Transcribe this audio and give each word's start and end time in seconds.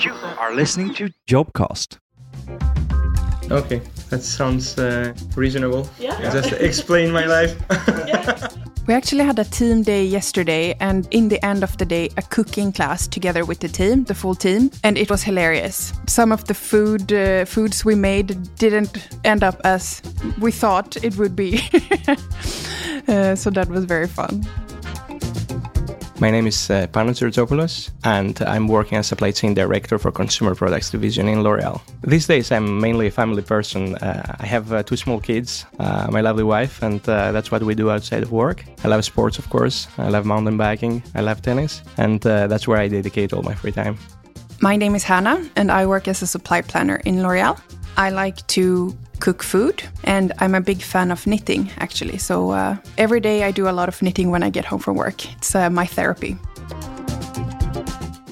You 0.00 0.12
are 0.38 0.54
listening 0.54 0.92
to 0.94 1.10
Jobcast. 1.26 1.98
Okay, 3.50 3.80
that 4.10 4.22
sounds 4.22 4.78
uh, 4.78 5.14
reasonable. 5.34 5.88
Yeah. 5.98 6.20
Just 6.32 6.52
explain 6.52 7.10
my 7.12 7.24
life. 7.24 7.56
We 8.86 8.94
actually 8.94 9.24
had 9.24 9.36
a 9.40 9.44
team 9.44 9.82
day 9.82 10.04
yesterday, 10.04 10.76
and 10.78 11.08
in 11.10 11.28
the 11.28 11.44
end 11.44 11.64
of 11.64 11.76
the 11.76 11.84
day, 11.84 12.08
a 12.16 12.22
cooking 12.22 12.70
class 12.70 13.08
together 13.08 13.44
with 13.44 13.58
the 13.58 13.66
team, 13.66 14.04
the 14.04 14.14
full 14.14 14.36
team, 14.36 14.70
and 14.84 14.96
it 14.96 15.10
was 15.10 15.24
hilarious. 15.24 15.92
Some 16.06 16.30
of 16.30 16.44
the 16.44 16.54
food 16.54 17.12
uh, 17.12 17.46
foods 17.46 17.84
we 17.84 17.96
made 17.96 18.38
didn't 18.58 19.08
end 19.24 19.42
up 19.42 19.60
as 19.64 20.02
we 20.38 20.52
thought 20.52 20.96
it 21.02 21.16
would 21.16 21.34
be, 21.34 21.58
uh, 23.08 23.34
so 23.34 23.50
that 23.50 23.66
was 23.68 23.84
very 23.86 24.06
fun. 24.06 24.46
My 26.18 26.30
name 26.30 26.46
is 26.46 26.70
uh, 26.70 26.86
Panos 26.86 27.20
Georgopoulos, 27.20 27.90
and 28.02 28.40
I'm 28.40 28.68
working 28.68 28.96
as 28.96 29.06
supply 29.06 29.32
chain 29.32 29.52
director 29.52 29.98
for 29.98 30.10
consumer 30.10 30.54
products 30.54 30.88
division 30.88 31.28
in 31.28 31.42
L'Oreal. 31.42 31.82
These 32.04 32.26
days, 32.26 32.50
I'm 32.50 32.80
mainly 32.80 33.08
a 33.08 33.10
family 33.10 33.42
person. 33.42 33.96
Uh, 33.96 34.34
I 34.40 34.46
have 34.46 34.72
uh, 34.72 34.82
two 34.82 34.96
small 34.96 35.20
kids, 35.20 35.66
uh, 35.78 36.08
my 36.10 36.22
lovely 36.22 36.44
wife, 36.44 36.82
and 36.82 37.06
uh, 37.06 37.32
that's 37.32 37.50
what 37.50 37.62
we 37.62 37.74
do 37.74 37.90
outside 37.90 38.22
of 38.22 38.32
work. 38.32 38.64
I 38.82 38.88
love 38.88 39.04
sports, 39.04 39.38
of 39.38 39.50
course. 39.50 39.88
I 39.98 40.08
love 40.08 40.24
mountain 40.24 40.56
biking. 40.56 41.02
I 41.14 41.20
love 41.20 41.42
tennis, 41.42 41.82
and 41.98 42.26
uh, 42.26 42.46
that's 42.46 42.66
where 42.66 42.78
I 42.78 42.88
dedicate 42.88 43.34
all 43.34 43.42
my 43.42 43.54
free 43.54 43.72
time. 43.72 43.98
My 44.62 44.74
name 44.74 44.94
is 44.94 45.04
Hanna, 45.04 45.46
and 45.54 45.70
I 45.70 45.84
work 45.84 46.08
as 46.08 46.22
a 46.22 46.26
supply 46.26 46.62
planner 46.62 46.96
in 47.04 47.22
L'Oreal. 47.22 47.60
I 47.96 48.10
like 48.10 48.46
to 48.48 48.94
cook 49.20 49.42
food, 49.42 49.82
and 50.04 50.32
I'm 50.38 50.54
a 50.54 50.60
big 50.60 50.82
fan 50.82 51.10
of 51.10 51.26
knitting, 51.26 51.70
actually. 51.78 52.18
So 52.18 52.50
uh, 52.50 52.76
every 52.98 53.20
day 53.20 53.44
I 53.44 53.50
do 53.50 53.68
a 53.68 53.72
lot 53.72 53.88
of 53.88 54.02
knitting 54.02 54.30
when 54.30 54.42
I 54.42 54.50
get 54.50 54.64
home 54.64 54.80
from 54.80 54.96
work. 54.96 55.24
It's 55.36 55.54
uh, 55.54 55.70
my 55.70 55.86
therapy. 55.86 56.36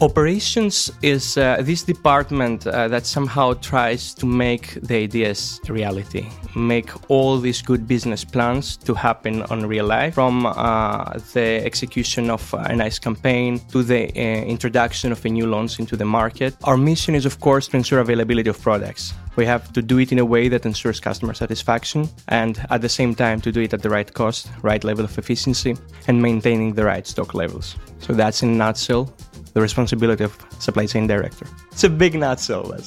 Operations 0.00 0.90
is 1.02 1.38
uh, 1.38 1.58
this 1.60 1.84
department 1.84 2.66
uh, 2.66 2.88
that 2.88 3.06
somehow 3.06 3.54
tries 3.54 4.12
to 4.14 4.26
make 4.26 4.74
the 4.82 4.96
ideas 4.96 5.60
reality, 5.68 6.26
make 6.56 6.90
all 7.08 7.38
these 7.38 7.62
good 7.62 7.86
business 7.86 8.24
plans 8.24 8.76
to 8.76 8.92
happen 8.92 9.42
on 9.44 9.64
real 9.64 9.86
life, 9.86 10.14
from 10.14 10.46
uh, 10.46 11.12
the 11.32 11.64
execution 11.64 12.28
of 12.28 12.52
a 12.54 12.74
nice 12.74 12.98
campaign 12.98 13.60
to 13.70 13.84
the 13.84 14.08
uh, 14.08 14.44
introduction 14.44 15.12
of 15.12 15.24
a 15.24 15.28
new 15.28 15.46
launch 15.46 15.78
into 15.78 15.96
the 15.96 16.04
market. 16.04 16.56
Our 16.64 16.76
mission 16.76 17.14
is, 17.14 17.24
of 17.24 17.38
course, 17.38 17.68
to 17.68 17.76
ensure 17.76 18.00
availability 18.00 18.50
of 18.50 18.60
products. 18.60 19.14
We 19.36 19.46
have 19.46 19.72
to 19.74 19.80
do 19.82 19.98
it 19.98 20.10
in 20.10 20.18
a 20.18 20.24
way 20.24 20.48
that 20.48 20.66
ensures 20.66 20.98
customer 20.98 21.34
satisfaction 21.34 22.08
and 22.28 22.64
at 22.70 22.80
the 22.80 22.88
same 22.88 23.14
time 23.14 23.40
to 23.42 23.52
do 23.52 23.60
it 23.60 23.72
at 23.72 23.82
the 23.82 23.90
right 23.90 24.12
cost, 24.12 24.50
right 24.62 24.82
level 24.82 25.04
of 25.04 25.16
efficiency, 25.18 25.76
and 26.08 26.20
maintaining 26.20 26.74
the 26.74 26.84
right 26.84 27.06
stock 27.06 27.32
levels. 27.32 27.76
So 28.00 28.12
that's 28.12 28.42
in 28.42 28.50
a 28.50 28.54
nutshell 28.54 29.14
the 29.54 29.60
responsibility 29.60 30.24
of 30.24 30.36
supply 30.58 30.86
chain 30.86 31.06
director. 31.06 31.46
It's 31.72 31.84
a 31.84 31.88
big 31.88 32.14
nutshell. 32.14 32.74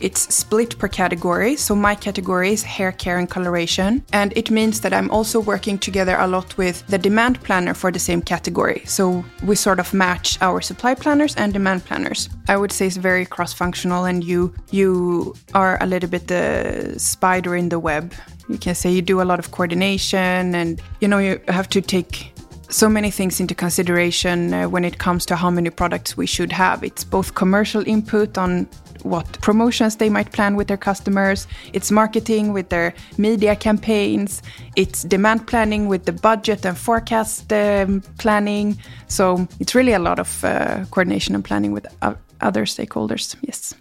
It's 0.00 0.34
split 0.34 0.78
per 0.78 0.88
category. 0.88 1.56
So 1.56 1.74
my 1.74 1.94
category 1.94 2.52
is 2.52 2.62
hair 2.62 2.92
care 2.92 3.16
and 3.16 3.30
coloration. 3.30 4.04
And 4.12 4.32
it 4.36 4.50
means 4.50 4.80
that 4.80 4.92
I'm 4.92 5.10
also 5.10 5.40
working 5.40 5.78
together 5.78 6.16
a 6.18 6.26
lot 6.26 6.58
with 6.58 6.86
the 6.88 6.98
demand 6.98 7.42
planner 7.42 7.74
for 7.74 7.90
the 7.92 7.98
same 7.98 8.20
category. 8.20 8.82
So 8.86 9.24
we 9.44 9.54
sort 9.54 9.80
of 9.80 9.94
match 9.94 10.36
our 10.42 10.60
supply 10.60 10.94
planners 10.94 11.34
and 11.36 11.52
demand 11.52 11.84
planners. 11.86 12.28
I 12.48 12.56
would 12.56 12.72
say 12.72 12.86
it's 12.86 12.96
very 12.96 13.24
cross-functional 13.24 14.04
and 14.04 14.24
you 14.24 14.52
you 14.70 15.34
are 15.54 15.78
a 15.80 15.86
little 15.86 16.10
bit 16.10 16.26
the 16.26 16.94
spider 16.98 17.54
in 17.56 17.68
the 17.68 17.78
web. 17.78 18.12
You 18.48 18.58
can 18.58 18.74
say 18.74 18.90
you 18.90 19.00
do 19.00 19.22
a 19.22 19.24
lot 19.24 19.38
of 19.38 19.52
coordination 19.52 20.54
and 20.54 20.82
you 21.00 21.08
know 21.08 21.18
you 21.18 21.40
have 21.48 21.68
to 21.70 21.80
take 21.80 22.33
so 22.74 22.88
many 22.88 23.08
things 23.08 23.38
into 23.38 23.54
consideration 23.54 24.52
uh, 24.52 24.68
when 24.68 24.84
it 24.84 24.98
comes 24.98 25.24
to 25.24 25.36
how 25.36 25.48
many 25.48 25.70
products 25.70 26.16
we 26.16 26.26
should 26.26 26.50
have. 26.50 26.82
It's 26.82 27.04
both 27.04 27.36
commercial 27.36 27.86
input 27.86 28.36
on 28.36 28.66
what 29.04 29.40
promotions 29.40 29.96
they 29.96 30.10
might 30.10 30.32
plan 30.32 30.56
with 30.56 30.66
their 30.66 30.76
customers, 30.76 31.46
it's 31.72 31.92
marketing 31.92 32.52
with 32.52 32.70
their 32.70 32.92
media 33.16 33.54
campaigns, 33.54 34.42
it's 34.74 35.04
demand 35.04 35.46
planning 35.46 35.86
with 35.86 36.04
the 36.06 36.12
budget 36.12 36.64
and 36.66 36.76
forecast 36.76 37.52
um, 37.52 38.02
planning. 38.18 38.76
So 39.06 39.46
it's 39.60 39.74
really 39.76 39.92
a 39.92 40.00
lot 40.00 40.18
of 40.18 40.42
uh, 40.42 40.84
coordination 40.90 41.36
and 41.36 41.44
planning 41.44 41.70
with 41.70 41.86
other 42.40 42.64
stakeholders. 42.64 43.36
Yes. 43.42 43.74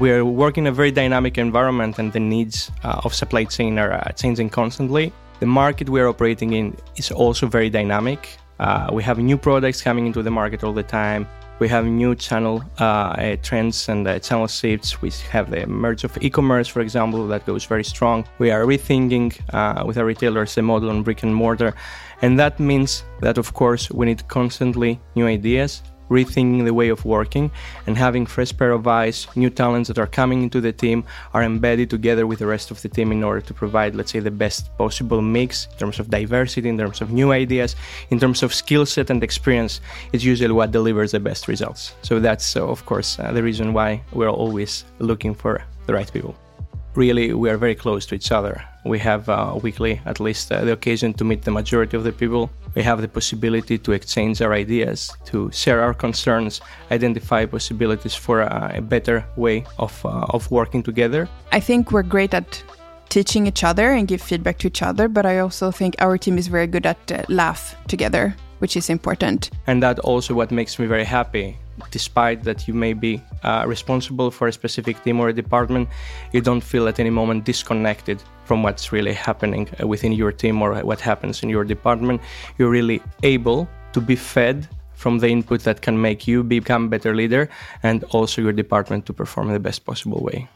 We 0.00 0.10
are 0.10 0.24
working 0.24 0.64
in 0.64 0.72
a 0.72 0.74
very 0.74 0.90
dynamic 0.90 1.38
environment, 1.38 1.98
and 1.98 2.12
the 2.12 2.20
needs 2.20 2.72
uh, 2.82 3.02
of 3.04 3.14
supply 3.14 3.44
chain 3.44 3.78
are 3.78 3.92
uh, 3.92 4.12
changing 4.12 4.48
constantly. 4.48 5.12
The 5.40 5.46
market 5.46 5.88
we 5.88 6.00
are 6.02 6.08
operating 6.08 6.52
in 6.52 6.76
is 6.96 7.10
also 7.10 7.46
very 7.46 7.70
dynamic. 7.70 8.36
Uh, 8.58 8.90
we 8.92 9.02
have 9.02 9.18
new 9.18 9.38
products 9.38 9.80
coming 9.80 10.06
into 10.06 10.22
the 10.22 10.30
market 10.30 10.62
all 10.62 10.74
the 10.74 10.82
time. 10.82 11.26
We 11.60 11.68
have 11.68 11.86
new 11.86 12.14
channel 12.14 12.62
uh, 12.78 12.84
uh, 12.84 13.36
trends 13.42 13.88
and 13.88 14.06
uh, 14.06 14.18
channel 14.18 14.46
shifts. 14.48 15.00
We 15.00 15.10
have 15.30 15.50
the 15.50 15.66
merge 15.66 16.04
of 16.04 16.16
e-commerce, 16.20 16.68
for 16.68 16.82
example, 16.82 17.26
that 17.28 17.46
goes 17.46 17.64
very 17.64 17.84
strong. 17.84 18.26
We 18.38 18.50
are 18.50 18.64
rethinking 18.64 19.40
uh, 19.54 19.82
with 19.86 19.96
our 19.96 20.04
retailers 20.04 20.54
the 20.54 20.62
model 20.62 20.90
on 20.90 21.02
brick 21.02 21.22
and 21.22 21.34
mortar, 21.34 21.74
and 22.20 22.38
that 22.38 22.60
means 22.60 23.04
that, 23.20 23.38
of 23.38 23.54
course, 23.54 23.90
we 23.90 24.04
need 24.06 24.28
constantly 24.28 25.00
new 25.14 25.26
ideas 25.26 25.82
rethinking 26.10 26.64
the 26.64 26.74
way 26.74 26.88
of 26.88 27.04
working 27.04 27.50
and 27.86 27.96
having 27.96 28.26
fresh 28.26 28.54
pair 28.56 28.72
of 28.72 28.86
eyes, 28.86 29.26
new 29.36 29.48
talents 29.48 29.88
that 29.88 29.98
are 29.98 30.06
coming 30.06 30.42
into 30.42 30.60
the 30.60 30.72
team 30.72 31.04
are 31.32 31.42
embedded 31.42 31.88
together 31.88 32.26
with 32.26 32.40
the 32.40 32.46
rest 32.46 32.70
of 32.70 32.82
the 32.82 32.88
team 32.88 33.12
in 33.12 33.22
order 33.22 33.40
to 33.40 33.54
provide, 33.54 33.94
let's 33.94 34.12
say, 34.12 34.20
the 34.20 34.30
best 34.30 34.76
possible 34.76 35.22
mix 35.22 35.66
in 35.72 35.78
terms 35.78 35.98
of 35.98 36.10
diversity, 36.10 36.68
in 36.68 36.76
terms 36.76 37.00
of 37.00 37.12
new 37.12 37.32
ideas, 37.32 37.76
in 38.10 38.18
terms 38.18 38.42
of 38.42 38.52
skill 38.52 38.84
set 38.84 39.08
and 39.08 39.22
experience. 39.22 39.80
It's 40.12 40.24
usually 40.24 40.52
what 40.52 40.72
delivers 40.72 41.12
the 41.12 41.20
best 41.20 41.48
results. 41.48 41.94
So 42.02 42.18
that's, 42.18 42.56
uh, 42.56 42.66
of 42.66 42.84
course, 42.84 43.18
uh, 43.18 43.32
the 43.32 43.42
reason 43.42 43.72
why 43.72 44.02
we're 44.12 44.30
always 44.30 44.84
looking 44.98 45.34
for 45.34 45.64
the 45.86 45.94
right 45.94 46.12
people 46.12 46.34
really 46.94 47.32
we 47.32 47.50
are 47.50 47.56
very 47.56 47.74
close 47.74 48.06
to 48.06 48.14
each 48.14 48.32
other. 48.32 48.62
We 48.84 48.98
have 49.00 49.28
uh, 49.28 49.58
weekly, 49.62 50.00
at 50.06 50.20
least, 50.20 50.50
uh, 50.50 50.64
the 50.64 50.72
occasion 50.72 51.12
to 51.14 51.24
meet 51.24 51.42
the 51.42 51.50
majority 51.50 51.96
of 51.96 52.04
the 52.04 52.12
people. 52.12 52.50
We 52.74 52.82
have 52.82 53.00
the 53.00 53.08
possibility 53.08 53.78
to 53.78 53.92
exchange 53.92 54.40
our 54.40 54.52
ideas, 54.54 55.12
to 55.26 55.50
share 55.52 55.82
our 55.82 55.92
concerns, 55.92 56.60
identify 56.90 57.44
possibilities 57.46 58.14
for 58.14 58.42
uh, 58.42 58.72
a 58.74 58.80
better 58.80 59.24
way 59.36 59.64
of, 59.78 60.04
uh, 60.04 60.26
of 60.30 60.50
working 60.50 60.82
together. 60.82 61.28
I 61.52 61.60
think 61.60 61.92
we're 61.92 62.02
great 62.02 62.32
at 62.32 62.62
teaching 63.10 63.46
each 63.46 63.64
other 63.64 63.90
and 63.90 64.08
give 64.08 64.22
feedback 64.22 64.58
to 64.58 64.68
each 64.68 64.82
other, 64.82 65.08
but 65.08 65.26
I 65.26 65.40
also 65.40 65.70
think 65.70 65.96
our 65.98 66.16
team 66.16 66.38
is 66.38 66.46
very 66.46 66.66
good 66.66 66.86
at 66.86 67.12
uh, 67.12 67.22
laugh 67.28 67.74
together, 67.88 68.34
which 68.60 68.76
is 68.76 68.88
important. 68.88 69.50
And 69.66 69.82
that 69.82 69.98
also 69.98 70.32
what 70.32 70.50
makes 70.50 70.78
me 70.78 70.86
very 70.86 71.04
happy. 71.04 71.58
Despite 71.90 72.44
that 72.44 72.68
you 72.68 72.74
may 72.74 72.92
be 72.92 73.22
uh, 73.42 73.64
responsible 73.66 74.30
for 74.30 74.48
a 74.48 74.52
specific 74.52 75.02
team 75.02 75.20
or 75.20 75.28
a 75.28 75.32
department, 75.32 75.88
you 76.32 76.40
don't 76.40 76.60
feel 76.60 76.88
at 76.88 77.00
any 77.00 77.10
moment 77.10 77.44
disconnected 77.44 78.22
from 78.44 78.62
what's 78.62 78.92
really 78.92 79.12
happening 79.12 79.68
uh, 79.80 79.86
within 79.86 80.12
your 80.12 80.32
team 80.32 80.62
or 80.62 80.74
what 80.82 81.00
happens 81.00 81.42
in 81.42 81.48
your 81.48 81.64
department. 81.64 82.20
You're 82.58 82.70
really 82.70 83.02
able 83.22 83.68
to 83.92 84.00
be 84.00 84.16
fed 84.16 84.68
from 84.94 85.18
the 85.18 85.28
input 85.28 85.62
that 85.62 85.80
can 85.80 86.00
make 86.00 86.28
you 86.28 86.44
become 86.44 86.84
a 86.84 86.88
better 86.88 87.14
leader 87.14 87.48
and 87.82 88.04
also 88.10 88.42
your 88.42 88.52
department 88.52 89.06
to 89.06 89.12
perform 89.12 89.48
in 89.48 89.54
the 89.54 89.60
best 89.60 89.84
possible 89.84 90.20
way. 90.20 90.48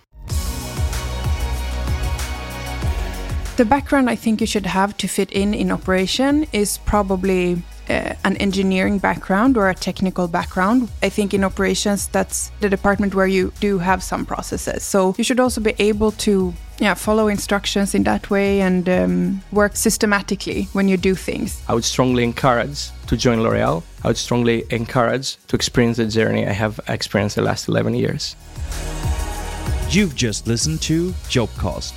The 3.56 3.64
background 3.64 4.10
I 4.10 4.16
think 4.16 4.40
you 4.40 4.48
should 4.48 4.66
have 4.66 4.96
to 4.98 5.06
fit 5.06 5.30
in 5.30 5.54
in 5.54 5.70
operation 5.70 6.46
is 6.52 6.78
probably 6.78 7.62
uh, 7.88 8.14
an 8.24 8.36
engineering 8.36 8.98
background 8.98 9.56
or 9.56 9.68
a 9.68 9.74
technical 9.74 10.28
background. 10.28 10.88
I 11.02 11.08
think 11.08 11.34
in 11.34 11.44
operations 11.44 12.08
that's 12.08 12.50
the 12.60 12.68
department 12.68 13.14
where 13.14 13.26
you 13.26 13.52
do 13.60 13.78
have 13.78 14.02
some 14.02 14.24
processes. 14.24 14.82
So 14.82 15.14
you 15.18 15.24
should 15.24 15.40
also 15.40 15.60
be 15.60 15.74
able 15.78 16.12
to 16.12 16.54
yeah 16.78 16.94
follow 16.94 17.28
instructions 17.28 17.94
in 17.94 18.02
that 18.04 18.30
way 18.30 18.60
and 18.60 18.88
um, 18.88 19.42
work 19.52 19.76
systematically 19.76 20.68
when 20.72 20.88
you 20.88 20.96
do 20.96 21.14
things. 21.14 21.62
I 21.68 21.74
would 21.74 21.84
strongly 21.84 22.24
encourage 22.24 22.90
to 23.06 23.16
join 23.16 23.42
L'Oreal. 23.42 23.82
I 24.02 24.08
would 24.08 24.16
strongly 24.16 24.64
encourage 24.70 25.36
to 25.46 25.56
experience 25.56 25.96
the 25.98 26.06
journey 26.06 26.46
I 26.46 26.52
have 26.52 26.80
experienced 26.88 27.36
the 27.36 27.42
last 27.42 27.68
11 27.68 27.94
years. 27.94 28.36
You've 29.90 30.16
just 30.16 30.46
listened 30.46 30.80
to 30.82 31.14
Job 31.28 31.48
Jobcast. 31.50 31.92